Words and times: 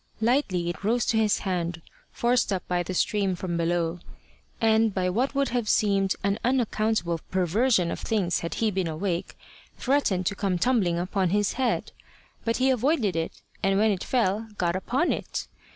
Lightly 0.19 0.67
it 0.67 0.83
rose 0.83 1.05
to 1.05 1.17
his 1.17 1.37
hand, 1.45 1.79
forced 2.11 2.51
up 2.51 2.67
by 2.67 2.81
the 2.81 2.95
stream 2.95 3.35
from 3.35 3.55
below; 3.55 3.99
and, 4.59 4.91
by 4.95 5.11
what 5.11 5.35
would 5.35 5.49
have 5.49 5.69
seemed 5.69 6.15
an 6.23 6.39
unaccountable 6.43 7.19
perversion 7.29 7.91
of 7.91 7.99
things 7.99 8.39
had 8.39 8.55
he 8.55 8.71
been 8.71 8.87
awake, 8.87 9.37
threatened 9.77 10.25
to 10.25 10.33
come 10.35 10.57
tumbling 10.57 10.97
upon 10.97 11.29
his 11.29 11.53
head. 11.53 11.91
But 12.43 12.57
he 12.57 12.71
avoided 12.71 13.15
it, 13.15 13.43
and 13.61 13.77
when 13.77 13.91
it 13.91 14.03
fell, 14.03 14.47
got 14.57 14.75
upon 14.75 15.11
it. 15.13 15.45